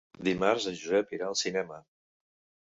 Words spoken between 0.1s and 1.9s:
Dimarts en Josep irà al cinema.